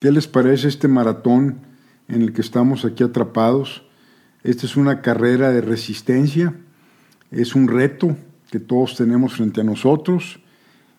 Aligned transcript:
¿Qué 0.00 0.12
les 0.12 0.28
parece 0.28 0.68
este 0.68 0.86
maratón 0.86 1.58
en 2.06 2.22
el 2.22 2.32
que 2.32 2.40
estamos 2.40 2.84
aquí 2.84 3.02
atrapados? 3.02 3.82
Esta 4.44 4.64
es 4.64 4.76
una 4.76 5.02
carrera 5.02 5.50
de 5.50 5.60
resistencia, 5.60 6.54
es 7.32 7.56
un 7.56 7.66
reto 7.66 8.16
que 8.48 8.60
todos 8.60 8.94
tenemos 8.94 9.34
frente 9.34 9.60
a 9.60 9.64
nosotros 9.64 10.38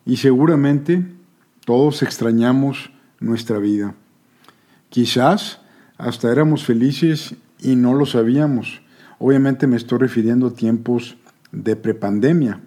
y 0.05 0.17
seguramente 0.17 1.05
todos 1.63 2.03
extrañamos 2.03 2.91
nuestra 3.21 3.57
vida. 3.57 3.95
Quizás 4.89 5.61
hasta 5.97 6.29
éramos 6.29 6.65
felices 6.65 7.35
y 7.57 7.77
no 7.77 7.93
lo 7.93 8.05
sabíamos. 8.05 8.81
Obviamente 9.17 9.65
me 9.65 9.77
estoy 9.77 9.99
refiriendo 9.99 10.47
a 10.47 10.53
tiempos 10.53 11.15
de 11.53 11.77
prepandemia. 11.77 12.59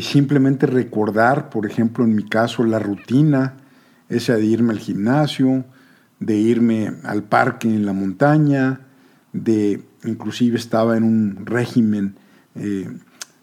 simplemente 0.00 0.66
recordar, 0.66 1.50
por 1.50 1.66
ejemplo, 1.66 2.04
en 2.04 2.14
mi 2.14 2.22
caso, 2.22 2.62
la 2.62 2.78
rutina, 2.78 3.56
esa 4.08 4.34
de 4.36 4.44
irme 4.44 4.72
al 4.72 4.78
gimnasio, 4.78 5.64
de 6.20 6.36
irme 6.36 6.92
al 7.04 7.22
parque 7.22 7.68
en 7.68 7.86
la 7.86 7.92
montaña, 7.92 8.80
de 9.32 9.82
inclusive 10.04 10.56
estaba 10.56 10.96
en 10.96 11.04
un 11.04 11.46
régimen 11.46 12.14
eh, 12.54 12.88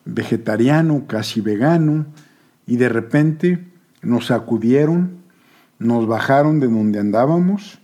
vegetariano, 0.06 1.06
casi 1.08 1.42
vegano, 1.42 2.06
y 2.66 2.78
de 2.78 2.90
repente 2.90 3.68
nos 4.02 4.28
sacudieron, 4.28 5.22
nos 5.80 6.08
bajaron 6.08 6.60
de 6.60 6.68
donde 6.68 7.00
andábamos 7.00 7.80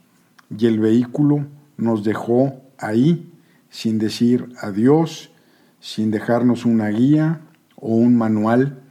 y 0.55 0.67
el 0.67 0.79
vehículo 0.79 1.47
nos 1.77 2.03
dejó 2.03 2.61
ahí 2.77 3.33
sin 3.69 3.97
decir 3.99 4.49
adiós, 4.61 5.31
sin 5.79 6.11
dejarnos 6.11 6.65
una 6.65 6.87
guía 6.89 7.41
o 7.75 7.95
un 7.95 8.17
manual. 8.17 8.81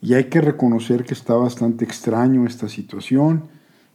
Y 0.00 0.14
hay 0.14 0.24
que 0.24 0.40
reconocer 0.40 1.04
que 1.04 1.14
está 1.14 1.34
bastante 1.34 1.84
extraño 1.84 2.46
esta 2.46 2.68
situación 2.68 3.48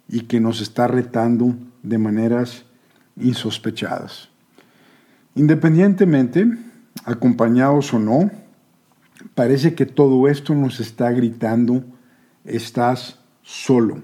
y 0.08 0.22
que 0.22 0.40
nos 0.40 0.62
está 0.62 0.88
retando 0.88 1.56
de 1.82 1.98
maneras 1.98 2.66
insospechadas. 3.16 4.30
Independientemente, 5.36 6.46
acompañados 7.06 7.94
o 7.94 8.00
no, 8.00 8.32
parece 9.34 9.76
que 9.76 9.86
todo 9.86 10.28
esto 10.28 10.54
nos 10.54 10.80
está 10.80 11.12
gritando, 11.12 11.84
estás 12.46 13.20
solo. 13.42 14.02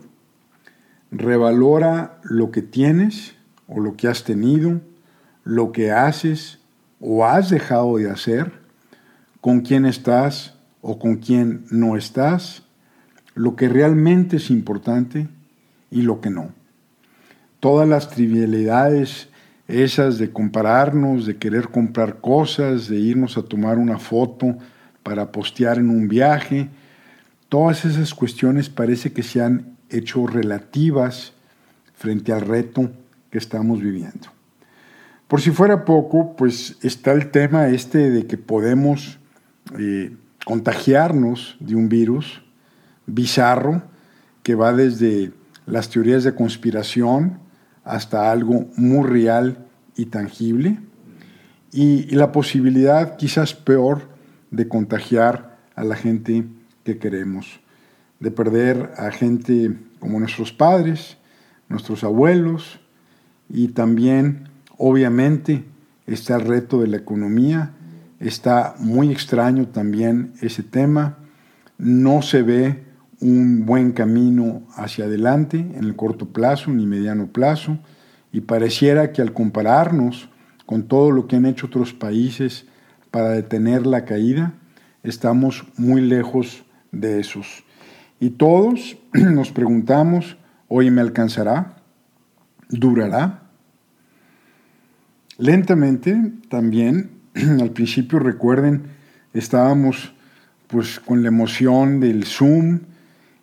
Revalora 1.12 2.20
lo 2.24 2.52
que 2.52 2.62
tienes 2.62 3.36
o 3.68 3.80
lo 3.80 3.96
que 3.96 4.08
has 4.08 4.24
tenido, 4.24 4.82
lo 5.44 5.72
que 5.72 5.92
haces 5.92 6.60
o 7.00 7.26
has 7.26 7.50
dejado 7.50 7.98
de 7.98 8.10
hacer, 8.10 8.52
con 9.42 9.62
quién 9.62 9.86
estás 9.86 10.59
o 10.82 11.00
con 11.00 11.18
quién 11.18 11.66
no 11.72 11.98
estás, 11.98 12.64
lo 13.36 13.56
que 13.56 13.70
realmente 13.70 14.38
es 14.38 14.50
importante 14.50 15.28
y 15.92 16.02
lo 16.02 16.22
que 16.22 16.30
no. 16.30 16.52
Todas 17.60 17.88
las 17.88 18.10
trivialidades 18.10 19.30
esas 19.70 20.18
de 20.18 20.32
compararnos, 20.32 21.28
de 21.28 21.38
querer 21.38 21.70
comprar 21.70 22.20
cosas, 22.22 22.90
de 22.90 22.98
irnos 22.98 23.38
a 23.38 23.44
tomar 23.44 23.78
una 23.78 24.00
foto 24.00 24.58
para 25.04 25.32
postear 25.32 25.78
en 25.78 25.92
un 25.92 26.08
viaje, 26.08 26.70
todas 27.50 27.86
esas 27.86 28.16
cuestiones 28.16 28.68
parece 28.68 29.14
que 29.14 29.22
se 29.22 29.42
han 29.42 29.78
hecho 29.90 30.26
relativas 30.26 31.34
frente 31.94 32.34
al 32.34 32.42
reto 32.42 32.92
que 33.30 33.38
estamos 33.38 33.80
viviendo. 33.80 34.30
Por 35.28 35.40
si 35.40 35.52
fuera 35.52 35.86
poco, 35.86 36.36
pues 36.36 36.78
está 36.82 37.12
el 37.12 37.30
tema 37.30 37.68
este 37.68 38.10
de 38.10 38.26
que 38.26 38.38
podemos 38.38 39.20
eh, 39.78 40.12
contagiarnos 40.50 41.58
de 41.60 41.76
un 41.76 41.90
virus 41.90 42.42
bizarro 43.06 43.84
que 44.42 44.56
va 44.56 44.74
desde 44.74 45.32
las 45.68 45.92
teorías 45.92 46.24
de 46.24 46.34
conspiración 46.34 47.38
hasta 47.84 48.32
algo 48.32 48.66
muy 48.76 49.08
real 49.08 49.68
y 49.96 50.08
tangible. 50.08 50.80
Y, 51.72 52.16
la 52.16 52.32
posibilidad 52.32 53.16
quizás 53.16 53.54
peor 53.54 54.10
de 54.50 54.68
contagiar 54.68 55.60
a 55.76 55.84
la 55.84 55.96
gente 55.96 56.48
que 56.84 56.98
queremos, 56.98 57.60
de 58.20 58.32
perder 58.32 58.92
a 58.98 59.12
gente 59.12 59.78
como 60.00 60.20
nuestros 60.20 60.52
padres, 60.52 61.18
nuestros 61.68 62.04
abuelos 62.04 62.80
y 63.50 63.68
también 63.68 64.50
Obviamente 64.82 65.66
está 66.08 66.38
el 66.38 66.46
reto 66.46 66.80
de 66.80 66.88
la 66.88 66.96
economía, 66.96 67.74
está 68.20 68.76
muy 68.80 69.12
extraño 69.12 69.68
también 69.68 70.34
ese 70.42 70.64
tema, 70.64 71.18
no 71.78 72.22
se 72.22 72.42
ve 72.42 72.84
un 73.22 73.66
buen 73.66 73.92
camino 73.92 74.64
hacia 74.76 75.06
adelante 75.06 75.58
en 75.58 75.84
el 75.84 75.96
corto 75.96 76.28
plazo 76.28 76.72
ni 76.72 76.86
mediano 76.86 77.28
plazo 77.28 77.80
y 78.32 78.42
pareciera 78.42 79.12
que 79.12 79.22
al 79.22 79.34
compararnos 79.34 80.30
con 80.66 80.84
todo 80.84 81.12
lo 81.12 81.28
que 81.28 81.36
han 81.36 81.46
hecho 81.46 81.68
otros 81.68 81.94
países 81.94 82.66
para 83.12 83.30
detener 83.30 83.88
la 83.88 84.06
caída, 84.06 84.54
estamos 85.04 85.66
muy 85.78 86.02
lejos 86.02 86.64
de 86.92 87.20
esos. 87.20 87.64
Y 88.20 88.32
todos 88.32 88.98
nos 89.14 89.52
preguntamos, 89.52 90.38
¿hoy 90.68 90.92
me 90.92 91.02
alcanzará? 91.02 91.78
¿Durará? 92.70 93.50
Lentamente 95.38 96.34
también, 96.50 97.19
al 97.62 97.72
principio 97.72 98.20
recuerden, 98.20 98.84
estábamos 99.34 100.14
pues 100.68 101.00
con 101.00 101.24
la 101.24 101.30
emoción 101.30 102.00
del 102.00 102.26
Zoom 102.26 102.82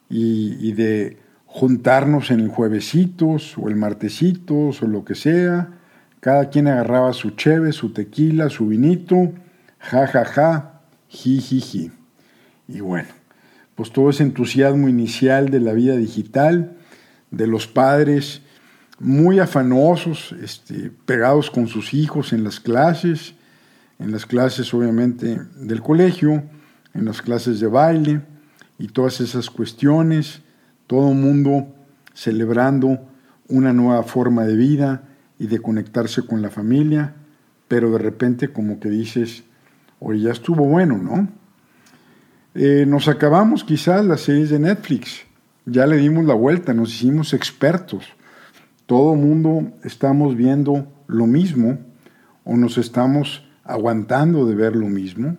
y, 0.08 0.72
de 0.72 1.18
juntarnos 1.46 2.30
en 2.30 2.40
el 2.40 2.48
juevesitos 2.48 3.56
o 3.58 3.68
el 3.68 3.76
martesitos 3.76 4.82
o 4.82 4.86
lo 4.86 5.04
que 5.04 5.14
sea. 5.14 5.70
Cada 6.20 6.50
quien 6.50 6.68
agarraba 6.68 7.12
su 7.12 7.30
cheve, 7.30 7.72
su 7.72 7.92
tequila, 7.92 8.48
su 8.48 8.68
vinito, 8.68 9.32
ja, 9.78 10.06
ja, 10.06 10.24
ja, 10.24 10.80
ji, 11.08 11.40
ji, 11.40 11.60
ji. 11.60 11.90
Y 12.68 12.80
bueno, 12.80 13.08
pues 13.74 13.90
todo 13.90 14.10
ese 14.10 14.22
entusiasmo 14.22 14.88
inicial 14.88 15.50
de 15.50 15.60
la 15.60 15.72
vida 15.72 15.96
digital, 15.96 16.76
de 17.30 17.46
los 17.46 17.66
padres 17.66 18.42
muy 18.98 19.40
afanosos, 19.40 20.34
este, 20.42 20.90
pegados 21.04 21.50
con 21.50 21.66
sus 21.66 21.92
hijos 21.92 22.32
en 22.32 22.44
las 22.44 22.60
clases, 22.60 23.34
en 23.98 24.12
las 24.12 24.26
clases 24.26 24.72
obviamente 24.74 25.40
del 25.56 25.82
colegio, 25.82 26.42
en 26.94 27.04
las 27.04 27.22
clases 27.22 27.60
de 27.60 27.66
baile 27.66 28.20
y 28.78 28.88
todas 28.88 29.20
esas 29.20 29.50
cuestiones, 29.50 30.42
todo 30.86 31.10
el 31.10 31.18
mundo 31.18 31.74
celebrando 32.14 33.00
una 33.48 33.72
nueva 33.72 34.02
forma 34.02 34.44
de 34.44 34.56
vida 34.56 35.08
y 35.38 35.46
de 35.46 35.60
conectarse 35.60 36.22
con 36.22 36.42
la 36.42 36.50
familia, 36.50 37.14
pero 37.68 37.90
de 37.90 37.98
repente 37.98 38.52
como 38.52 38.80
que 38.80 38.88
dices, 38.88 39.44
oye, 40.00 40.20
ya 40.20 40.32
estuvo 40.32 40.64
bueno, 40.64 40.98
¿no? 40.98 41.28
Eh, 42.54 42.86
nos 42.86 43.08
acabamos 43.08 43.64
quizás 43.64 44.04
las 44.04 44.22
series 44.22 44.50
de 44.50 44.58
Netflix, 44.58 45.22
ya 45.66 45.86
le 45.86 45.96
dimos 45.96 46.24
la 46.24 46.34
vuelta, 46.34 46.72
nos 46.72 46.94
hicimos 46.94 47.34
expertos 47.34 48.04
todo 48.86 49.16
mundo 49.16 49.72
estamos 49.82 50.36
viendo 50.36 50.86
lo 51.08 51.26
mismo 51.26 51.78
o 52.44 52.56
nos 52.56 52.78
estamos 52.78 53.45
aguantando 53.66 54.46
de 54.46 54.54
ver 54.54 54.76
lo 54.76 54.86
mismo. 54.86 55.36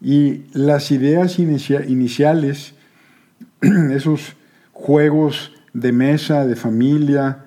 Y 0.00 0.44
las 0.52 0.90
ideas 0.90 1.38
iniciales, 1.38 2.74
esos 3.60 4.36
juegos 4.72 5.52
de 5.72 5.92
mesa, 5.92 6.46
de 6.46 6.56
familia, 6.56 7.44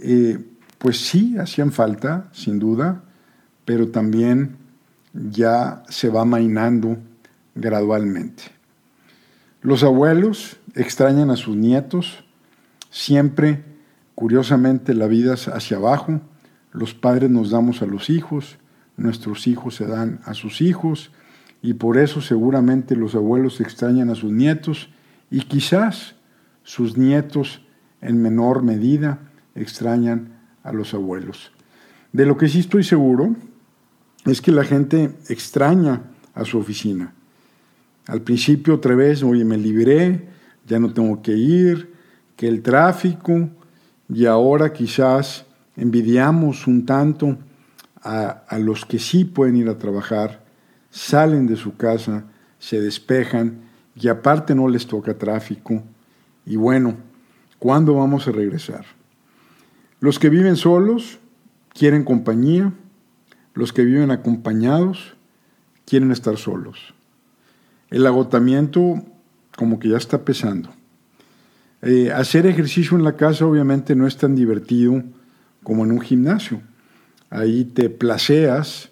eh, 0.00 0.38
pues 0.78 0.98
sí 0.98 1.36
hacían 1.38 1.70
falta, 1.70 2.28
sin 2.32 2.58
duda, 2.58 3.02
pero 3.64 3.88
también 3.88 4.56
ya 5.12 5.82
se 5.88 6.08
va 6.08 6.24
mainando 6.24 6.98
gradualmente. 7.54 8.44
Los 9.60 9.84
abuelos 9.84 10.56
extrañan 10.74 11.30
a 11.30 11.36
sus 11.36 11.56
nietos, 11.56 12.24
siempre 12.90 13.62
Curiosamente 14.14 14.94
la 14.94 15.06
vida 15.06 15.34
es 15.34 15.48
hacia 15.48 15.78
abajo, 15.78 16.20
los 16.70 16.94
padres 16.94 17.30
nos 17.30 17.50
damos 17.50 17.82
a 17.82 17.86
los 17.86 18.10
hijos, 18.10 18.56
nuestros 18.96 19.46
hijos 19.46 19.76
se 19.76 19.86
dan 19.86 20.20
a 20.24 20.34
sus 20.34 20.60
hijos 20.60 21.10
y 21.62 21.74
por 21.74 21.98
eso 21.98 22.20
seguramente 22.20 22.96
los 22.96 23.14
abuelos 23.14 23.60
extrañan 23.60 24.10
a 24.10 24.14
sus 24.14 24.32
nietos 24.32 24.90
y 25.30 25.40
quizás 25.40 26.16
sus 26.62 26.96
nietos 26.96 27.62
en 28.00 28.20
menor 28.20 28.62
medida 28.62 29.20
extrañan 29.54 30.38
a 30.62 30.72
los 30.72 30.94
abuelos. 30.94 31.52
De 32.12 32.26
lo 32.26 32.36
que 32.36 32.48
sí 32.48 32.60
estoy 32.60 32.84
seguro 32.84 33.34
es 34.24 34.40
que 34.40 34.52
la 34.52 34.64
gente 34.64 35.16
extraña 35.28 36.02
a 36.34 36.44
su 36.44 36.58
oficina. 36.58 37.14
Al 38.06 38.22
principio 38.22 38.74
otra 38.74 38.94
vez, 38.94 39.22
oye, 39.22 39.44
me 39.44 39.56
libré, 39.56 40.28
ya 40.66 40.78
no 40.78 40.92
tengo 40.92 41.22
que 41.22 41.32
ir, 41.32 41.92
que 42.36 42.48
el 42.48 42.62
tráfico, 42.62 43.48
y 44.08 44.26
ahora 44.26 44.72
quizás 44.72 45.46
envidiamos 45.76 46.66
un 46.66 46.84
tanto 46.84 47.38
a, 48.02 48.58
los 48.58 48.84
que 48.84 48.98
sí 48.98 49.24
pueden 49.24 49.56
ir 49.56 49.68
a 49.68 49.78
trabajar, 49.78 50.44
salen 50.90 51.46
de 51.46 51.56
su 51.56 51.76
casa, 51.76 52.24
se 52.58 52.80
despejan 52.80 53.62
y 53.94 54.08
aparte 54.08 54.54
no 54.54 54.68
les 54.68 54.86
toca 54.86 55.16
tráfico. 55.16 55.82
Y 56.44 56.56
bueno, 56.56 56.96
¿Cuándo 57.62 57.94
vamos 57.94 58.26
a 58.26 58.32
regresar? 58.32 58.84
Los 60.00 60.18
que 60.18 60.30
viven 60.30 60.56
solos 60.56 61.20
quieren 61.72 62.02
compañía, 62.02 62.72
los 63.54 63.72
que 63.72 63.84
viven 63.84 64.10
acompañados 64.10 65.14
quieren 65.84 66.10
estar 66.10 66.38
solos. 66.38 66.92
El 67.88 68.04
agotamiento 68.04 69.04
como 69.56 69.78
que 69.78 69.90
ya 69.90 69.96
está 69.96 70.24
pesando. 70.24 70.70
Eh, 71.82 72.10
hacer 72.10 72.48
ejercicio 72.48 72.96
en 72.96 73.04
la 73.04 73.14
casa 73.14 73.46
obviamente 73.46 73.94
no 73.94 74.08
es 74.08 74.16
tan 74.16 74.34
divertido 74.34 75.00
como 75.62 75.84
en 75.84 75.92
un 75.92 76.00
gimnasio. 76.00 76.62
Ahí 77.32 77.64
te 77.64 77.88
placeas, 77.88 78.90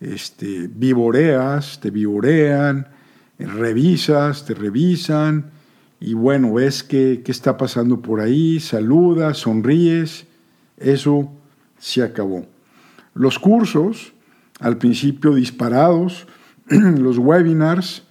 este, 0.00 0.70
vivoreas, 0.72 1.80
te 1.80 1.90
vivorean, 1.90 2.86
revisas, 3.40 4.46
te 4.46 4.54
revisan, 4.54 5.50
y 5.98 6.14
bueno, 6.14 6.54
ves 6.54 6.84
qué, 6.84 7.22
qué 7.24 7.32
está 7.32 7.56
pasando 7.56 8.00
por 8.00 8.20
ahí, 8.20 8.60
saludas, 8.60 9.38
sonríes, 9.38 10.26
eso 10.76 11.32
se 11.76 12.04
acabó. 12.04 12.46
Los 13.14 13.40
cursos, 13.40 14.12
al 14.60 14.78
principio 14.78 15.34
disparados, 15.34 16.28
los 16.68 17.18
webinars, 17.18 18.04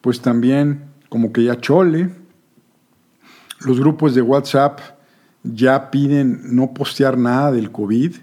pues 0.00 0.22
también 0.22 0.84
como 1.10 1.30
que 1.30 1.44
ya 1.44 1.60
chole. 1.60 2.08
Los 3.66 3.78
grupos 3.78 4.14
de 4.14 4.22
WhatsApp 4.22 4.80
ya 5.42 5.90
piden 5.90 6.40
no 6.56 6.72
postear 6.72 7.18
nada 7.18 7.52
del 7.52 7.70
COVID 7.70 8.14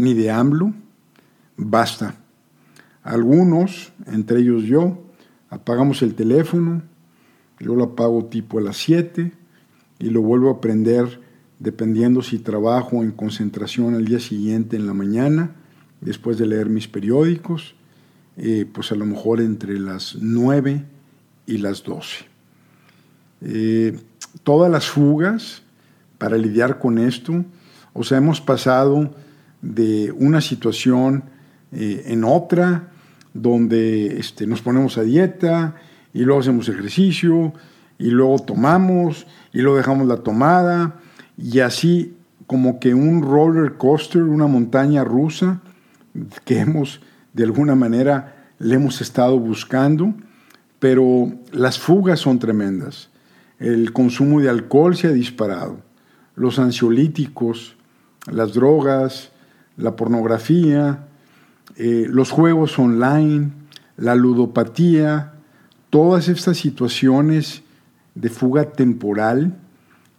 ni 0.00 0.14
de 0.14 0.30
AMLO. 0.30 0.72
Basta. 1.56 2.14
Algunos, 3.02 3.92
entre 4.06 4.40
ellos 4.40 4.62
yo, 4.62 5.04
apagamos 5.50 6.00
el 6.02 6.14
teléfono, 6.14 6.82
yo 7.58 7.74
lo 7.74 7.84
apago 7.84 8.24
tipo 8.24 8.58
a 8.58 8.62
las 8.62 8.78
7 8.78 9.32
y 9.98 10.10
lo 10.10 10.22
vuelvo 10.22 10.50
a 10.50 10.60
prender 10.60 11.20
dependiendo 11.58 12.22
si 12.22 12.38
trabajo 12.38 13.02
en 13.02 13.10
concentración 13.10 13.94
al 13.94 14.06
día 14.06 14.20
siguiente 14.20 14.76
en 14.76 14.86
la 14.86 14.94
mañana, 14.94 15.50
después 16.00 16.38
de 16.38 16.46
leer 16.46 16.70
mis 16.70 16.88
periódicos, 16.88 17.74
eh, 18.38 18.66
pues 18.72 18.92
a 18.92 18.94
lo 18.94 19.04
mejor 19.04 19.42
entre 19.42 19.78
las 19.78 20.16
9 20.18 20.82
y 21.46 21.58
las 21.58 21.84
12. 21.84 22.24
Eh, 23.42 23.98
todas 24.44 24.72
las 24.72 24.88
fugas 24.88 25.62
para 26.16 26.38
lidiar 26.38 26.78
con 26.78 26.96
esto, 26.96 27.44
o 27.92 28.02
sea, 28.02 28.16
hemos 28.16 28.40
pasado 28.40 29.10
de 29.62 30.12
una 30.12 30.40
situación 30.40 31.24
eh, 31.72 32.04
en 32.06 32.24
otra, 32.24 32.92
donde 33.34 34.18
este, 34.18 34.46
nos 34.46 34.62
ponemos 34.62 34.98
a 34.98 35.02
dieta, 35.02 35.76
y 36.12 36.20
luego 36.20 36.40
hacemos 36.40 36.68
ejercicio 36.68 37.52
y 37.98 38.10
luego 38.10 38.38
tomamos 38.40 39.26
y 39.52 39.60
luego 39.60 39.76
dejamos 39.76 40.08
la 40.08 40.18
tomada 40.18 40.96
y 41.36 41.60
así 41.60 42.16
como 42.46 42.80
que 42.80 42.94
un 42.94 43.22
roller 43.22 43.74
coaster, 43.76 44.22
una 44.22 44.46
montaña 44.46 45.04
rusa 45.04 45.60
que 46.44 46.58
hemos 46.58 47.00
de 47.32 47.44
alguna 47.44 47.74
manera 47.74 48.48
le 48.58 48.74
hemos 48.74 49.00
estado 49.00 49.38
buscando, 49.38 50.12
pero 50.80 51.32
las 51.52 51.78
fugas 51.78 52.20
son 52.20 52.38
tremendas. 52.38 53.08
El 53.58 53.92
consumo 53.92 54.40
de 54.40 54.50
alcohol 54.50 54.96
se 54.96 55.06
ha 55.06 55.12
disparado, 55.12 55.78
los 56.34 56.58
ansiolíticos, 56.58 57.76
las 58.30 58.52
drogas, 58.54 59.30
la 59.76 59.96
pornografía, 59.96 61.06
eh, 61.76 62.06
los 62.08 62.30
juegos 62.30 62.78
online, 62.78 63.50
la 63.96 64.14
ludopatía, 64.14 65.34
todas 65.90 66.28
estas 66.28 66.58
situaciones 66.58 67.62
de 68.14 68.28
fuga 68.28 68.72
temporal 68.72 69.56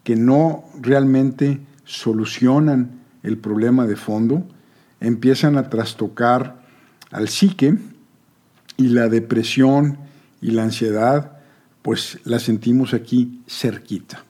que 0.03 0.15
no 0.15 0.63
realmente 0.81 1.59
solucionan 1.85 3.01
el 3.23 3.37
problema 3.37 3.85
de 3.85 3.95
fondo, 3.95 4.47
empiezan 4.99 5.57
a 5.57 5.69
trastocar 5.69 6.61
al 7.11 7.27
psique 7.27 7.77
y 8.77 8.87
la 8.87 9.09
depresión 9.09 9.97
y 10.41 10.51
la 10.51 10.63
ansiedad, 10.63 11.37
pues 11.81 12.19
la 12.23 12.39
sentimos 12.39 12.93
aquí 12.93 13.41
cerquita. 13.47 14.23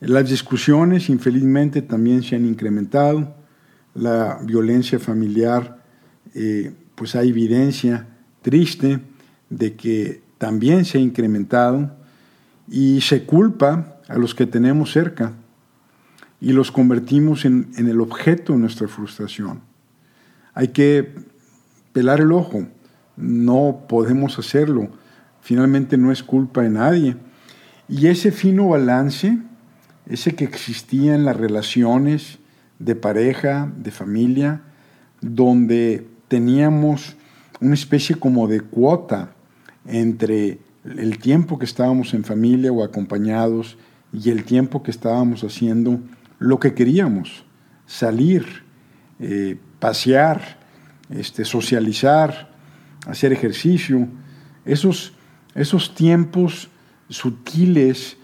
Las 0.00 0.28
discusiones, 0.28 1.08
infelizmente, 1.08 1.82
también 1.82 2.22
se 2.22 2.36
han 2.36 2.44
incrementado. 2.44 3.34
La 3.96 4.38
violencia 4.42 4.98
familiar, 4.98 5.82
eh, 6.34 6.72
pues 6.94 7.16
hay 7.16 7.30
evidencia 7.30 8.06
triste 8.42 9.00
de 9.48 9.74
que 9.74 10.22
también 10.38 10.84
se 10.84 10.98
ha 10.98 11.00
incrementado 11.00 11.96
y 12.68 13.00
se 13.00 13.24
culpa 13.24 13.96
a 14.08 14.18
los 14.18 14.34
que 14.34 14.46
tenemos 14.46 14.92
cerca 14.92 15.32
y 16.40 16.52
los 16.52 16.70
convertimos 16.70 17.44
en, 17.44 17.72
el 17.76 18.00
objeto 18.00 18.52
de 18.52 18.58
nuestra 18.58 18.88
frustración. 18.88 19.60
Hay 20.54 20.68
que 20.68 21.14
pelar 21.92 22.20
el 22.20 22.32
ojo, 22.32 22.66
no 23.16 23.86
podemos 23.88 24.38
hacerlo, 24.38 24.90
finalmente 25.40 25.96
no 25.96 26.12
es 26.12 26.22
culpa 26.22 26.62
de 26.62 26.70
nadie. 26.70 27.16
Y 27.88 28.08
ese 28.08 28.32
fino 28.32 28.68
balance, 28.68 29.38
ese 30.06 30.34
que 30.34 30.44
existía 30.44 31.14
en 31.14 31.24
las 31.24 31.36
relaciones 31.36 32.38
de 32.78 32.94
pareja, 32.94 33.72
de 33.76 33.90
familia, 33.90 34.62
donde 35.20 36.06
teníamos 36.28 37.16
una 37.60 37.74
especie 37.74 38.16
como 38.16 38.48
de 38.48 38.60
cuota 38.60 39.32
entre 39.86 40.58
el 40.84 41.18
tiempo 41.18 41.58
que 41.58 41.64
estábamos 41.64 42.14
en 42.14 42.24
familia 42.24 42.72
o 42.72 42.84
acompañados 42.84 43.76
y 44.12 44.30
el 44.30 44.44
tiempo 44.44 44.82
que 44.82 44.90
estábamos 44.90 45.42
haciendo 45.42 46.00
lo 46.38 46.60
que 46.60 46.74
queríamos, 46.74 47.44
salir, 47.86 48.64
eh, 49.20 49.56
pasear, 49.78 50.58
este, 51.10 51.44
socializar, 51.44 52.50
hacer 53.06 53.32
ejercicio, 53.32 54.08
esos, 54.64 55.14
esos 55.54 55.94
tiempos 55.94 56.68
sutiles 57.08 58.16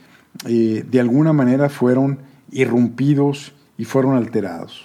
eh, 0.47 0.85
de 0.89 1.01
alguna 1.01 1.33
manera 1.33 1.69
fueron 1.69 2.19
irrumpidos 2.51 3.55
y 3.83 3.85
fueron 3.85 4.15
alterados. 4.15 4.85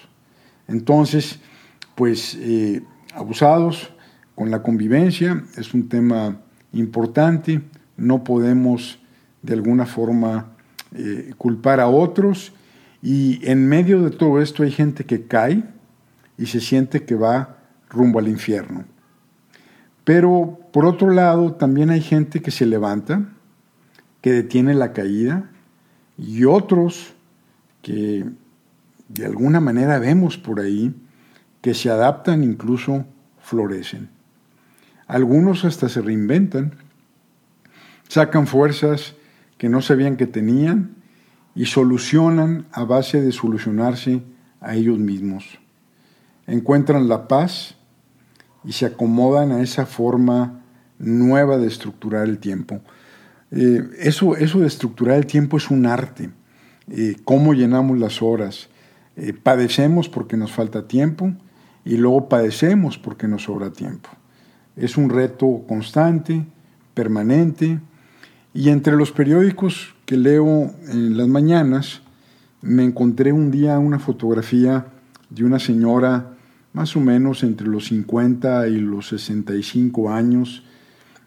Entonces, 0.68 1.40
pues 1.94 2.36
eh, 2.42 2.82
abusados 3.14 3.94
con 4.34 4.50
la 4.50 4.64
convivencia, 4.64 5.44
es 5.56 5.76
un 5.76 5.88
tema 5.88 6.42
importante, 6.74 7.62
no 7.96 8.24
podemos 8.24 8.98
de 9.44 9.54
alguna 9.54 9.86
forma 9.86 10.48
eh, 10.96 11.32
culpar 11.38 11.80
a 11.80 11.88
otros 11.88 12.54
y 13.04 13.40
en 13.48 13.68
medio 13.70 14.02
de 14.02 14.10
todo 14.10 14.42
esto 14.42 14.64
hay 14.64 14.72
gente 14.72 15.06
que 15.06 15.27
cae 15.27 15.63
y 16.36 16.48
se 16.48 16.60
siente 16.60 17.06
que 17.06 17.13
va 17.13 17.60
rumbo 17.92 18.18
al 18.18 18.27
infierno. 18.27 18.84
Pero 20.06 20.58
por 20.74 20.88
otro 20.88 21.12
lado 21.12 21.54
también 21.54 21.92
hay 21.92 22.01
gente 22.01 22.42
que 22.42 22.50
se 22.50 22.66
levanta, 22.66 23.30
que 24.22 24.32
detiene 24.32 24.74
la 24.74 24.92
caída 24.92 25.51
y 26.18 26.46
otros 26.46 27.13
que 27.84 28.25
de 29.10 29.26
alguna 29.26 29.60
manera 29.60 30.00
vemos 30.00 30.38
por 30.38 30.60
ahí 30.60 30.94
que 31.62 31.74
se 31.74 31.90
adaptan, 31.90 32.44
incluso 32.44 33.06
florecen. 33.42 34.10
Algunos 35.08 35.64
hasta 35.66 35.90
se 35.90 36.02
reinventan, 36.02 36.76
sacan 38.10 38.48
fuerzas 38.48 39.16
que 39.58 39.70
no 39.70 39.82
sabían 39.82 40.18
que 40.18 40.28
tenían 40.28 40.96
y 41.56 41.66
solucionan 41.66 42.68
a 42.72 42.84
base 42.84 43.22
de 43.22 43.32
solucionarse 43.32 44.22
a 44.62 44.76
ellos 44.76 45.00
mismos. 45.00 45.60
Encuentran 46.46 47.08
la 47.08 47.28
paz 47.28 47.76
y 48.64 48.74
se 48.74 48.86
acomodan 48.86 49.52
a 49.52 49.62
esa 49.62 49.86
forma 49.86 50.62
nueva 51.00 51.58
de 51.58 51.68
estructurar 51.68 52.28
el 52.28 52.40
tiempo. 52.40 52.82
Eh, 53.52 53.82
eso, 54.00 54.36
eso 54.36 54.60
de 54.60 54.68
estructurar 54.68 55.18
el 55.18 55.26
tiempo 55.26 55.58
es 55.58 55.72
un 55.72 55.86
arte. 55.86 56.30
Eh, 56.90 57.16
cómo 57.24 57.54
llenamos 57.54 57.98
las 57.98 58.22
horas. 58.22 58.70
Eh, 59.17 59.33
padecemos 59.33 60.09
porque 60.09 60.38
nos 60.38 60.51
falta 60.51 60.88
tiempo 60.88 61.33
y 61.83 61.97
luego 61.97 62.29
padecemos 62.29 63.00
porque 63.00 63.27
nos 63.27 63.43
sobra 63.43 63.71
tiempo. 63.71 64.09
Es 64.75 64.95
un 64.95 65.09
reto 65.09 65.63
constante, 65.67 66.45
permanente, 66.93 67.79
y 68.53 68.69
entre 68.69 68.95
los 68.95 69.12
periódicos 69.12 69.95
que 70.05 70.17
leo 70.17 70.71
en 70.88 71.17
las 71.17 71.27
mañanas, 71.27 72.01
me 72.62 72.83
encontré 72.83 73.31
un 73.31 73.50
día 73.50 73.79
una 73.79 74.00
fotografía 74.00 74.86
de 75.29 75.43
una 75.43 75.59
señora 75.59 76.33
más 76.74 76.95
o 76.95 77.00
menos 77.00 77.43
entre 77.43 77.67
los 77.67 77.88
50 77.88 78.67
y 78.67 78.79
los 78.79 79.07
65 79.09 80.12
años, 80.12 80.63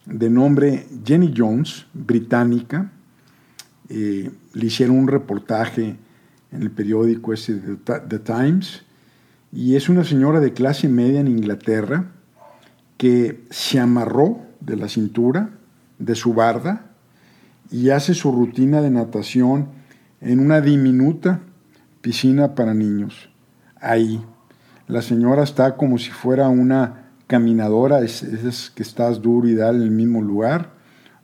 de 0.06 0.30
nombre 0.30 0.86
Jenny 1.04 1.34
Jones, 1.36 1.86
británica. 1.92 2.92
Eh, 3.88 4.30
le 4.52 4.66
hicieron 4.66 4.96
un 4.96 5.08
reportaje 5.08 5.96
en 6.52 6.62
el 6.62 6.70
periódico 6.70 7.32
ese 7.32 7.54
The 7.54 8.18
Times, 8.18 8.82
y 9.52 9.76
es 9.76 9.88
una 9.88 10.04
señora 10.04 10.40
de 10.40 10.52
clase 10.52 10.88
media 10.88 11.20
en 11.20 11.28
Inglaterra, 11.28 12.12
que 12.96 13.44
se 13.50 13.80
amarró 13.80 14.42
de 14.60 14.76
la 14.76 14.88
cintura, 14.88 15.50
de 15.98 16.14
su 16.14 16.34
barda, 16.34 16.86
y 17.70 17.90
hace 17.90 18.14
su 18.14 18.32
rutina 18.32 18.82
de 18.82 18.90
natación 18.90 19.68
en 20.20 20.40
una 20.40 20.60
diminuta 20.60 21.40
piscina 22.00 22.54
para 22.54 22.74
niños. 22.74 23.30
Ahí. 23.80 24.22
La 24.86 25.02
señora 25.02 25.44
está 25.44 25.76
como 25.76 25.98
si 25.98 26.10
fuera 26.10 26.48
una 26.48 27.10
caminadora, 27.26 28.00
es, 28.00 28.72
que 28.74 28.82
estás 28.82 29.22
duro 29.22 29.46
y 29.46 29.54
dale 29.54 29.78
en 29.78 29.84
el 29.84 29.90
mismo 29.92 30.20
lugar, 30.20 30.72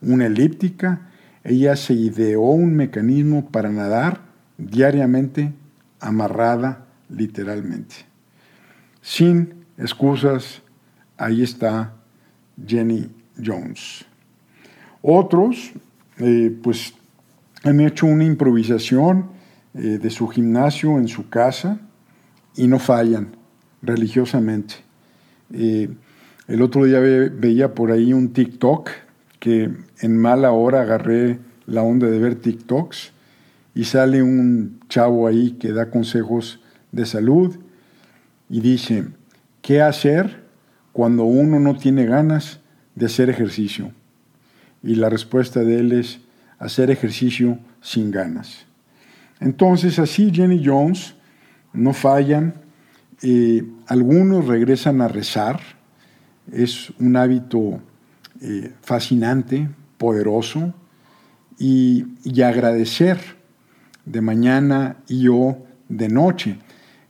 una 0.00 0.26
elíptica. 0.26 1.10
Ella 1.42 1.74
se 1.74 1.94
ideó 1.94 2.42
un 2.42 2.76
mecanismo 2.76 3.50
para 3.50 3.70
nadar 3.70 4.20
diariamente 4.58 5.52
amarrada 6.00 6.86
literalmente. 7.08 7.96
Sin 9.00 9.66
excusas, 9.78 10.62
ahí 11.16 11.42
está 11.42 11.94
Jenny 12.64 13.08
Jones. 13.44 14.04
Otros, 15.02 15.72
eh, 16.18 16.56
pues, 16.62 16.94
han 17.62 17.80
hecho 17.80 18.06
una 18.06 18.24
improvisación 18.24 19.30
eh, 19.74 19.98
de 20.00 20.10
su 20.10 20.28
gimnasio 20.28 20.98
en 20.98 21.08
su 21.08 21.28
casa 21.28 21.78
y 22.56 22.66
no 22.66 22.78
fallan 22.78 23.36
religiosamente. 23.82 24.74
Eh, 25.52 25.88
el 26.48 26.62
otro 26.62 26.84
día 26.84 27.00
veía 27.00 27.74
por 27.74 27.90
ahí 27.90 28.12
un 28.12 28.32
TikTok 28.32 28.90
que 29.38 29.70
en 30.00 30.16
mala 30.16 30.52
hora 30.52 30.82
agarré 30.82 31.38
la 31.66 31.82
onda 31.82 32.06
de 32.06 32.18
ver 32.18 32.36
TikToks 32.36 33.12
y 33.76 33.84
sale 33.84 34.22
un 34.22 34.80
chavo 34.88 35.26
ahí 35.26 35.50
que 35.60 35.70
da 35.70 35.90
consejos 35.90 36.60
de 36.92 37.04
salud 37.04 37.58
y 38.48 38.60
dice, 38.60 39.04
¿qué 39.60 39.82
hacer 39.82 40.44
cuando 40.92 41.24
uno 41.24 41.60
no 41.60 41.76
tiene 41.76 42.06
ganas 42.06 42.60
de 42.94 43.04
hacer 43.04 43.28
ejercicio? 43.28 43.92
Y 44.82 44.94
la 44.94 45.10
respuesta 45.10 45.60
de 45.60 45.80
él 45.80 45.92
es 45.92 46.20
hacer 46.58 46.90
ejercicio 46.90 47.58
sin 47.82 48.10
ganas. 48.10 48.64
Entonces 49.40 49.98
así 49.98 50.30
Jenny 50.32 50.62
Jones 50.64 51.14
no 51.74 51.92
fallan, 51.92 52.54
eh, 53.20 53.62
algunos 53.88 54.46
regresan 54.46 55.02
a 55.02 55.08
rezar, 55.08 55.60
es 56.50 56.94
un 56.98 57.14
hábito 57.14 57.82
eh, 58.40 58.72
fascinante, 58.80 59.68
poderoso, 59.98 60.72
y, 61.58 62.06
y 62.24 62.40
agradecer 62.40 63.36
de 64.06 64.20
mañana 64.22 64.96
y 65.08 65.28
o 65.28 65.58
de 65.88 66.08
noche. 66.08 66.58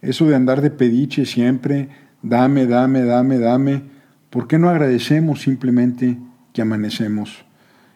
Eso 0.02 0.26
de 0.26 0.34
andar 0.34 0.60
de 0.60 0.70
pediche 0.70 1.24
siempre, 1.24 1.88
dame, 2.22 2.66
dame, 2.66 3.04
dame, 3.04 3.38
dame. 3.38 3.82
¿Por 4.30 4.48
qué 4.48 4.58
no 4.58 4.68
agradecemos 4.68 5.42
simplemente 5.42 6.18
que 6.52 6.62
amanecemos, 6.62 7.44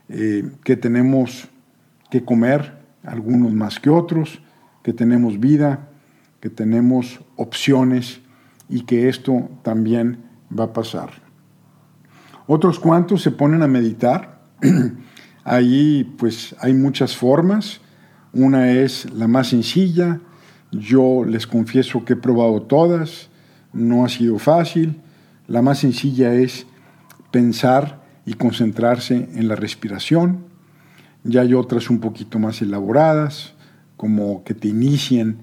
eh, 0.09 0.49
que 0.62 0.76
tenemos 0.76 1.49
que 2.11 2.25
comer, 2.25 2.78
algunos 3.02 3.52
más 3.52 3.80
que 3.80 3.90
otros, 3.90 4.42
que 4.83 4.92
tenemos 4.92 5.40
vida, 5.40 5.88
que 6.40 6.50
tenemos 6.50 7.21
opciones 7.37 8.21
y 8.69 8.83
que 8.83 9.09
esto 9.09 9.49
también 9.62 10.19
va 10.57 10.64
a 10.64 10.73
pasar? 10.73 11.11
Otros 12.47 12.78
cuantos 12.80 13.23
se 13.23 13.30
ponen 13.30 13.62
a 13.62 13.69
meditar. 13.69 14.40
Ahí 15.45 16.04
pues 16.19 16.54
hay 16.61 16.75
muchas 16.75 17.16
formas 17.16 17.80
una 18.32 18.70
es 18.72 19.10
la 19.12 19.28
más 19.28 19.49
sencilla, 19.49 20.20
yo 20.72 21.25
les 21.25 21.46
confieso 21.46 22.04
que 22.04 22.12
he 22.12 22.16
probado 22.16 22.62
todas, 22.62 23.28
no 23.72 24.04
ha 24.04 24.08
sido 24.08 24.38
fácil. 24.38 25.00
La 25.49 25.62
más 25.62 25.78
sencilla 25.78 26.34
es 26.34 26.66
pensar 27.30 28.00
y 28.25 28.34
concentrarse 28.34 29.28
en 29.34 29.49
la 29.49 29.56
respiración. 29.56 30.44
Ya 31.25 31.42
hay 31.42 31.54
otras 31.54 31.90
un 31.90 32.00
poquito 32.00 32.38
más 32.38 32.62
elaboradas, 32.62 33.54
como 33.96 34.44
que 34.44 34.54
te 34.54 34.68
inicien 34.68 35.38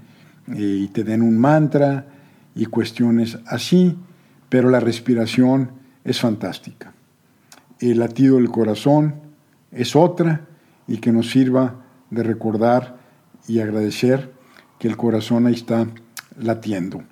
eh, 0.48 0.80
y 0.84 0.88
te 0.88 1.04
den 1.04 1.22
un 1.22 1.38
mantra 1.38 2.08
y 2.56 2.66
cuestiones 2.66 3.38
así, 3.46 3.98
pero 4.50 4.70
la 4.70 4.80
respiración 4.80 5.72
es 6.04 6.20
fantástica. 6.20 6.94
El 7.80 8.00
latido 8.00 8.38
del 8.38 8.50
corazón 8.50 9.16
es 9.72 9.96
otra 9.96 10.48
y 10.88 10.98
que 10.98 11.12
nos 11.12 11.30
sirva 11.30 11.76
de 12.10 12.24
recordar 12.24 12.98
y 13.48 13.60
agradecer 13.60 14.34
que 14.80 14.88
el 14.88 14.98
corazón 14.98 15.48
ahí 15.48 15.54
está 15.54 15.88
latiendo. 16.38 17.04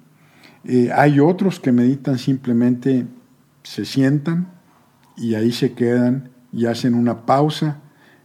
Eh, 0.63 0.91
hay 0.93 1.19
otros 1.19 1.59
que 1.59 1.71
meditan 1.71 2.17
simplemente, 2.17 3.05
se 3.63 3.85
sientan 3.85 4.47
y 5.15 5.35
ahí 5.35 5.51
se 5.51 5.73
quedan 5.73 6.29
y 6.51 6.65
hacen 6.65 6.93
una 6.93 7.25
pausa, 7.25 7.81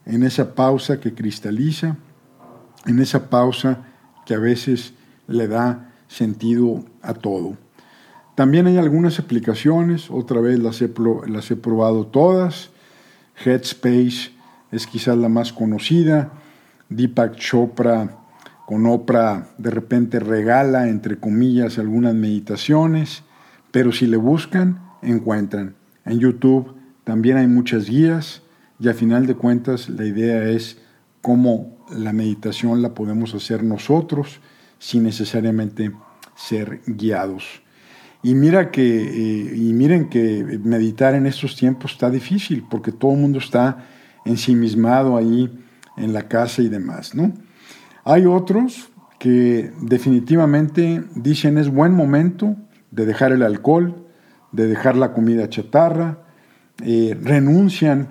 en 0.07 0.23
esa 0.23 0.55
pausa 0.55 0.99
que 0.99 1.15
cristaliza, 1.15 1.97
en 2.87 2.99
esa 2.99 3.29
pausa 3.29 3.85
que 4.25 4.35
a 4.35 4.39
veces 4.39 4.95
le 5.27 5.47
da 5.47 5.93
sentido 6.09 6.85
a 7.03 7.15
todo. 7.15 7.57
También 8.35 8.67
hay 8.67 8.79
algunas 8.79 9.19
aplicaciones, 9.19 10.11
otra 10.11 10.41
vez 10.41 10.59
las 10.59 10.81
he, 10.81 10.91
las 11.27 11.51
he 11.51 11.57
probado 11.57 12.07
todas. 12.07 12.71
Headspace 13.45 14.33
es 14.73 14.87
quizás 14.87 15.17
la 15.19 15.29
más 15.29 15.53
conocida. 15.53 16.33
Deepak 16.91 17.37
Chopra 17.37 18.19
con 18.67 18.87
Oprah 18.87 19.49
de 19.59 19.71
repente 19.71 20.21
regala, 20.21 20.89
entre 20.89 21.19
comillas, 21.19 21.79
algunas 21.79 22.15
meditaciones, 22.15 23.25
pero 23.73 23.91
si 23.91 24.07
le 24.07 24.17
buscan, 24.17 24.81
encuentran. 25.03 25.75
En 26.05 26.21
YouTube 26.21 26.75
también 27.05 27.37
hay 27.37 27.49
muchas 27.49 27.89
guías 27.89 28.43
y 28.79 28.89
a 28.89 28.95
final 28.95 29.27
de 29.27 29.35
cuentas 29.35 29.89
la 29.89 30.05
idea 30.05 30.49
es 30.49 30.79
cómo 31.21 31.79
la 31.91 32.13
meditación 32.13 32.83
la 32.83 32.95
podemos 32.95 33.35
hacer 33.35 33.65
nosotros 33.65 34.41
sin 34.79 35.03
necesariamente 35.03 35.93
ser 36.37 36.81
guiados. 36.87 37.63
Y 38.23 38.35
mira 38.35 38.71
que 38.71 38.83
eh, 38.83 39.57
y 39.57 39.73
miren 39.73 40.09
que 40.11 40.61
meditar 40.63 41.15
en 41.15 41.27
estos 41.27 41.57
tiempos 41.57 41.93
está 41.93 42.11
difícil 42.11 42.65
porque 42.71 42.93
todo 42.93 43.13
el 43.13 43.19
mundo 43.19 43.39
está 43.39 43.85
ensimismado 44.25 45.17
ahí 45.17 45.51
en 46.01 46.13
la 46.13 46.29
casa 46.29 46.63
y 46.63 46.69
demás, 46.69 47.15
¿no? 47.15 47.33
Hay 48.05 48.27
otros 48.27 48.91
que 49.19 49.71
definitivamente 49.83 51.05
dicen 51.15 51.59
es 51.59 51.69
buen 51.69 51.93
momento 51.93 52.57
de 52.91 53.07
dejar 53.07 53.33
el 53.33 53.43
alcohol, 53.43 54.07
de 54.53 54.67
dejar 54.67 54.97
la 54.97 55.13
comida 55.13 55.49
chatarra, 55.49 56.19
eh, 56.83 57.17
renuncian 57.23 58.09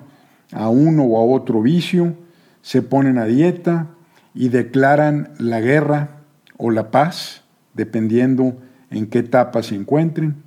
a 0.52 0.68
uno 0.68 1.04
o 1.04 1.18
a 1.18 1.36
otro 1.36 1.62
vicio, 1.62 2.16
se 2.62 2.82
ponen 2.82 3.18
a 3.18 3.24
dieta 3.24 3.88
y 4.34 4.48
declaran 4.48 5.32
la 5.38 5.60
guerra 5.60 6.22
o 6.56 6.70
la 6.70 6.90
paz, 6.90 7.42
dependiendo 7.74 8.56
en 8.90 9.06
qué 9.06 9.20
etapa 9.20 9.62
se 9.62 9.74
encuentren, 9.74 10.42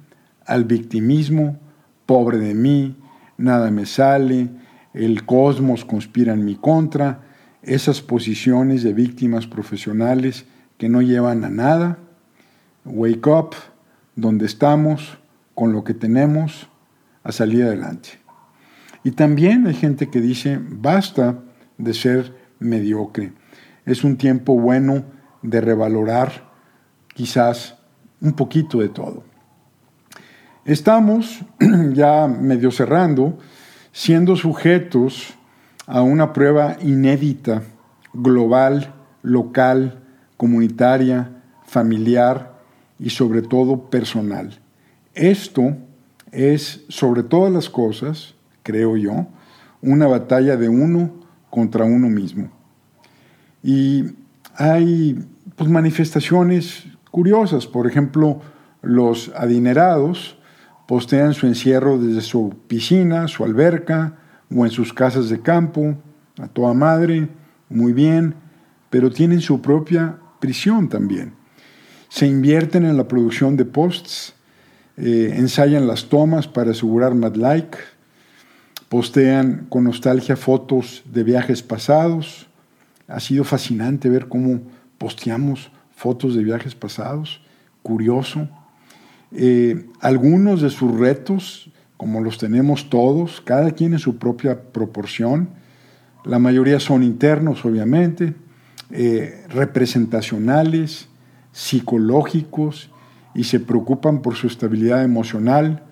al 0.45 0.65
victimismo, 0.65 1.59
pobre 2.05 2.37
de 2.37 2.53
mí, 2.53 2.97
nada 3.37 3.71
me 3.71 3.85
sale, 3.85 4.49
el 4.93 5.25
cosmos 5.25 5.85
conspira 5.85 6.33
en 6.33 6.45
mi 6.45 6.55
contra, 6.55 7.21
esas 7.63 8.01
posiciones 8.01 8.83
de 8.83 8.93
víctimas 8.93 9.47
profesionales 9.47 10.45
que 10.77 10.89
no 10.89 11.01
llevan 11.01 11.43
a 11.45 11.49
nada. 11.49 11.97
Wake 12.85 13.27
up, 13.27 13.55
donde 14.15 14.45
estamos, 14.45 15.17
con 15.55 15.71
lo 15.71 15.83
que 15.83 15.93
tenemos, 15.93 16.67
a 17.23 17.31
salir 17.31 17.63
adelante. 17.63 18.09
Y 19.03 19.11
también 19.11 19.67
hay 19.67 19.73
gente 19.73 20.09
que 20.09 20.21
dice, 20.21 20.59
basta 20.61 21.39
de 21.77 21.93
ser 21.93 22.35
mediocre. 22.59 23.33
Es 23.85 24.03
un 24.03 24.17
tiempo 24.17 24.59
bueno 24.59 25.03
de 25.41 25.61
revalorar 25.61 26.49
quizás 27.13 27.75
un 28.21 28.33
poquito 28.33 28.79
de 28.79 28.89
todo. 28.89 29.23
Estamos 30.65 31.41
ya 31.93 32.27
medio 32.27 32.71
cerrando, 32.71 33.37
siendo 33.91 34.35
sujetos 34.35 35.37
a 35.85 36.01
una 36.01 36.33
prueba 36.33 36.77
inédita, 36.81 37.63
global, 38.13 38.93
local, 39.21 39.99
comunitaria, 40.37 41.31
familiar 41.65 42.53
y 42.99 43.09
sobre 43.09 43.41
todo 43.41 43.89
personal. 43.89 44.59
Esto 45.13 45.75
es, 46.31 46.85
sobre 46.89 47.23
todas 47.23 47.51
las 47.51 47.69
cosas, 47.69 48.35
creo 48.63 48.97
yo, 48.97 49.27
una 49.81 50.07
batalla 50.07 50.57
de 50.57 50.69
uno 50.69 51.11
contra 51.49 51.85
uno 51.85 52.09
mismo. 52.09 52.49
Y 53.61 54.05
hay 54.55 55.23
pues, 55.55 55.69
manifestaciones 55.69 56.85
curiosas, 57.11 57.67
por 57.67 57.87
ejemplo, 57.87 58.41
los 58.81 59.31
adinerados 59.35 60.37
postean 60.87 61.33
su 61.33 61.47
encierro 61.47 61.97
desde 61.97 62.21
su 62.21 62.55
piscina, 62.67 63.27
su 63.27 63.43
alberca, 63.43 64.17
o 64.55 64.65
en 64.65 64.71
sus 64.71 64.93
casas 64.93 65.29
de 65.29 65.41
campo, 65.41 65.95
a 66.39 66.47
toda 66.47 66.73
madre, 66.73 67.29
muy 67.69 67.93
bien, 67.93 68.35
pero 68.89 69.11
tienen 69.11 69.41
su 69.41 69.61
propia 69.61 70.17
prisión 70.39 70.89
también. 70.89 71.33
Se 72.09 72.27
invierten 72.27 72.85
en 72.85 72.97
la 72.97 73.07
producción 73.07 73.57
de 73.57 73.65
posts, 73.65 74.33
eh, 74.97 75.33
ensayan 75.35 75.87
las 75.87 76.05
tomas 76.09 76.47
para 76.47 76.71
asegurar 76.71 77.15
más 77.15 77.35
like, 77.35 77.77
postean 78.89 79.65
con 79.69 79.85
nostalgia 79.85 80.35
fotos 80.35 81.03
de 81.05 81.23
viajes 81.23 81.63
pasados, 81.63 82.47
ha 83.07 83.19
sido 83.19 83.43
fascinante 83.43 84.09
ver 84.09 84.27
cómo 84.27 84.61
posteamos 84.97 85.71
fotos 85.95 86.35
de 86.35 86.43
viajes 86.43 86.75
pasados, 86.75 87.41
curioso. 87.81 88.47
Eh, 89.31 89.87
algunos 89.99 90.61
de 90.61 90.69
sus 90.69 90.91
retos, 90.99 91.71
como 91.97 92.21
los 92.21 92.37
tenemos 92.37 92.89
todos, 92.89 93.41
cada 93.41 93.71
quien 93.71 93.93
en 93.93 93.99
su 93.99 94.17
propia 94.17 94.61
proporción, 94.71 95.49
la 96.25 96.39
mayoría 96.39 96.79
son 96.79 97.03
internos, 97.03 97.65
obviamente, 97.65 98.33
eh, 98.91 99.45
representacionales, 99.49 101.07
psicológicos, 101.51 102.89
y 103.35 103.45
se 103.45 103.59
preocupan 103.59 104.21
por 104.21 104.35
su 104.35 104.47
estabilidad 104.47 105.03
emocional, 105.03 105.83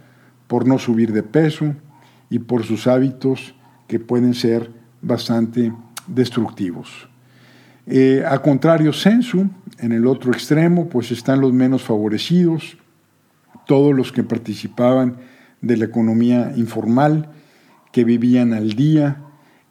por 0.48 0.67
no 0.67 0.77
subir 0.77 1.12
de 1.12 1.24
peso 1.24 1.75
y 2.29 2.39
por 2.39 2.63
sus 2.63 2.88
hábitos 2.88 3.55
que 3.88 4.00
pueden 4.00 4.34
ser 4.34 4.72
bastante 5.01 5.74
destructivos. 6.08 7.10
Eh, 7.88 8.24
a 8.27 8.39
contrario, 8.39 8.93
Sensu, 8.93 9.50
en 9.79 9.91
el 9.91 10.05
otro 10.05 10.31
extremo, 10.31 10.88
pues 10.88 11.12
están 11.12 11.41
los 11.41 11.51
menos 11.51 11.81
favorecidos, 11.81 12.77
todos 13.65 13.96
los 13.96 14.12
que 14.12 14.24
participaban 14.24 15.17
de 15.62 15.77
la 15.77 15.86
economía 15.86 16.53
informal, 16.56 17.30
que 17.91 18.03
vivían 18.03 18.53
al 18.53 18.74
día, 18.74 19.22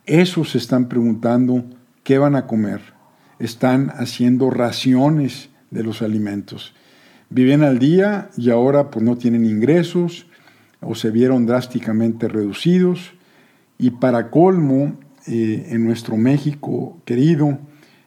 esos 0.06 0.50
se 0.50 0.58
están 0.58 0.88
preguntando 0.88 1.64
qué 2.04 2.18
van 2.18 2.36
a 2.36 2.46
comer. 2.46 2.80
Están 3.38 3.90
haciendo 3.90 4.50
raciones 4.50 5.50
de 5.70 5.82
los 5.82 6.02
alimentos. 6.02 6.74
Viven 7.30 7.62
al 7.62 7.78
día 7.78 8.30
y 8.36 8.50
ahora 8.50 8.90
pues 8.90 9.04
no 9.04 9.16
tienen 9.16 9.44
ingresos 9.44 10.26
o 10.80 10.94
se 10.94 11.10
vieron 11.10 11.46
drásticamente 11.46 12.28
reducidos. 12.28 13.12
Y 13.78 13.90
para 13.90 14.30
colmo, 14.30 14.98
eh, 15.26 15.68
en 15.70 15.84
nuestro 15.84 16.16
México 16.16 17.00
querido 17.04 17.58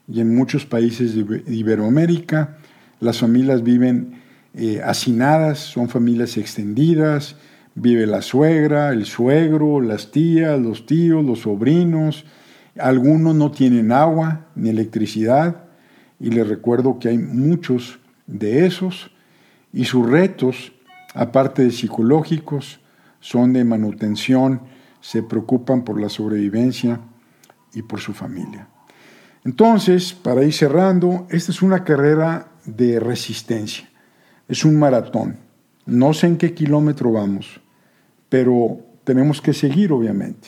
y 0.07 0.19
en 0.19 0.35
muchos 0.35 0.65
países 0.65 1.15
de 1.15 1.43
Iberoamérica, 1.47 2.57
las 2.99 3.19
familias 3.19 3.63
viven 3.63 4.21
eh, 4.55 4.81
hacinadas, 4.83 5.59
son 5.59 5.89
familias 5.89 6.37
extendidas, 6.37 7.37
vive 7.75 8.05
la 8.05 8.21
suegra, 8.21 8.89
el 8.89 9.05
suegro, 9.05 9.81
las 9.81 10.11
tías, 10.11 10.59
los 10.59 10.85
tíos, 10.85 11.23
los 11.25 11.39
sobrinos, 11.41 12.25
algunos 12.77 13.35
no 13.35 13.51
tienen 13.51 13.91
agua 13.91 14.47
ni 14.55 14.69
electricidad, 14.69 15.65
y 16.19 16.29
les 16.31 16.47
recuerdo 16.47 16.99
que 16.99 17.09
hay 17.09 17.17
muchos 17.17 17.99
de 18.27 18.65
esos, 18.65 19.11
y 19.71 19.85
sus 19.85 20.09
retos, 20.09 20.73
aparte 21.13 21.63
de 21.63 21.71
psicológicos, 21.71 22.79
son 23.19 23.53
de 23.53 23.63
manutención, 23.63 24.61
se 25.01 25.23
preocupan 25.23 25.83
por 25.83 25.99
la 25.99 26.09
sobrevivencia 26.09 26.99
y 27.73 27.81
por 27.81 27.99
su 27.99 28.13
familia. 28.13 28.67
Entonces, 29.43 30.13
para 30.13 30.43
ir 30.43 30.53
cerrando, 30.53 31.27
esta 31.29 31.51
es 31.51 31.61
una 31.61 31.83
carrera 31.83 32.47
de 32.65 32.99
resistencia, 32.99 33.89
es 34.47 34.63
un 34.63 34.79
maratón. 34.79 35.37
No 35.85 36.13
sé 36.13 36.27
en 36.27 36.37
qué 36.37 36.53
kilómetro 36.53 37.11
vamos, 37.11 37.59
pero 38.33 38.79
tenemos 39.03 39.43
que 39.43 39.53
seguir, 39.53 39.91
obviamente. 39.91 40.47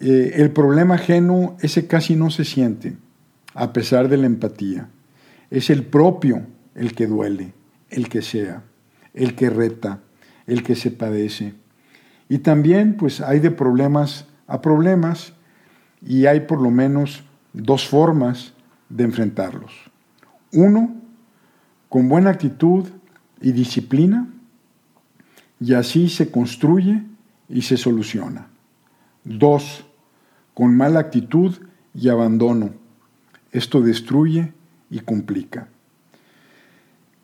Eh, 0.00 0.32
el 0.36 0.50
problema 0.50 0.94
ajeno, 0.94 1.58
ese 1.60 1.86
casi 1.86 2.16
no 2.16 2.30
se 2.30 2.46
siente, 2.46 2.96
a 3.52 3.74
pesar 3.74 4.08
de 4.08 4.16
la 4.16 4.24
empatía. 4.24 4.88
Es 5.50 5.68
el 5.68 5.84
propio 5.84 6.46
el 6.74 6.94
que 6.94 7.06
duele, 7.06 7.52
el 7.90 8.08
que 8.08 8.22
sea, 8.22 8.62
el 9.12 9.34
que 9.34 9.50
reta, 9.50 10.00
el 10.46 10.62
que 10.62 10.74
se 10.74 10.90
padece. 10.90 11.52
Y 12.30 12.38
también, 12.38 12.96
pues, 12.96 13.20
hay 13.20 13.40
de 13.40 13.50
problemas 13.50 14.24
a 14.46 14.62
problemas 14.62 15.34
y 16.00 16.24
hay 16.24 16.40
por 16.40 16.62
lo 16.62 16.70
menos 16.70 17.24
dos 17.52 17.86
formas 17.86 18.54
de 18.88 19.04
enfrentarlos. 19.04 19.72
Uno, 20.50 20.96
con 21.90 22.08
buena 22.08 22.30
actitud 22.30 22.88
y 23.42 23.52
disciplina, 23.52 24.30
y 25.60 25.74
así 25.74 26.08
se 26.08 26.30
construye 26.30 27.02
y 27.48 27.62
se 27.62 27.76
soluciona. 27.76 28.48
Dos, 29.24 29.84
con 30.54 30.76
mala 30.76 31.00
actitud 31.00 31.54
y 31.94 32.08
abandono. 32.08 32.70
Esto 33.52 33.80
destruye 33.80 34.52
y 34.90 35.00
complica. 35.00 35.68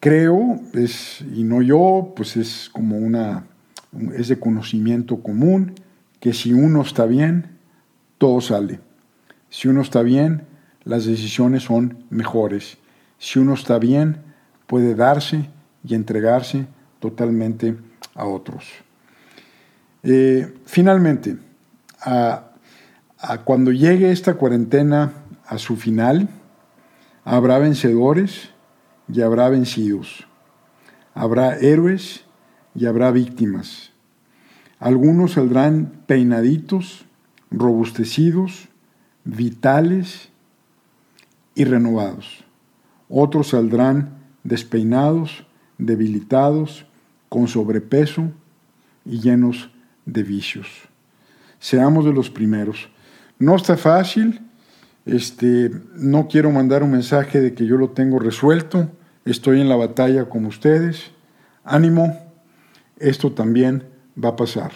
Creo, 0.00 0.60
es, 0.74 1.24
y 1.34 1.44
no 1.44 1.62
yo, 1.62 2.12
pues 2.16 2.36
es 2.36 2.68
como 2.72 2.96
una, 2.96 3.46
es 4.16 4.28
de 4.28 4.38
conocimiento 4.38 5.22
común, 5.22 5.74
que 6.18 6.32
si 6.32 6.52
uno 6.52 6.82
está 6.82 7.06
bien, 7.06 7.58
todo 8.18 8.40
sale. 8.40 8.80
Si 9.48 9.68
uno 9.68 9.82
está 9.82 10.02
bien, 10.02 10.42
las 10.84 11.04
decisiones 11.04 11.64
son 11.64 12.04
mejores. 12.10 12.78
Si 13.18 13.38
uno 13.38 13.54
está 13.54 13.78
bien, 13.78 14.16
puede 14.66 14.94
darse 14.94 15.50
y 15.84 15.94
entregarse 15.94 16.66
totalmente 16.98 17.76
a 18.14 18.26
otros. 18.26 18.64
Eh, 20.02 20.54
finalmente, 20.66 21.36
cuando 23.44 23.70
llegue 23.70 24.10
esta 24.10 24.34
cuarentena 24.34 25.12
a 25.46 25.58
su 25.58 25.76
final, 25.76 26.28
habrá 27.24 27.58
vencedores 27.58 28.50
y 29.08 29.20
habrá 29.20 29.48
vencidos. 29.48 30.26
Habrá 31.14 31.56
héroes 31.58 32.24
y 32.74 32.86
habrá 32.86 33.10
víctimas. 33.10 33.92
Algunos 34.78 35.32
saldrán 35.32 36.02
peinaditos, 36.06 37.04
robustecidos, 37.50 38.68
vitales 39.24 40.30
y 41.54 41.64
renovados. 41.64 42.44
Otros 43.08 43.48
saldrán 43.50 44.18
despeinados, 44.42 45.46
debilitados, 45.78 46.86
con 47.32 47.48
sobrepeso 47.48 48.30
y 49.06 49.18
llenos 49.20 49.70
de 50.04 50.22
vicios. 50.22 50.68
Seamos 51.58 52.04
de 52.04 52.12
los 52.12 52.28
primeros. 52.28 52.90
No 53.38 53.56
está 53.56 53.78
fácil, 53.78 54.42
este, 55.06 55.70
no 55.94 56.28
quiero 56.28 56.50
mandar 56.50 56.82
un 56.82 56.90
mensaje 56.90 57.40
de 57.40 57.54
que 57.54 57.64
yo 57.64 57.78
lo 57.78 57.88
tengo 57.88 58.18
resuelto, 58.18 58.90
estoy 59.24 59.62
en 59.62 59.70
la 59.70 59.76
batalla 59.76 60.28
como 60.28 60.48
ustedes. 60.48 61.10
Ánimo, 61.64 62.18
esto 62.98 63.32
también 63.32 63.84
va 64.22 64.28
a 64.28 64.36
pasar. 64.36 64.72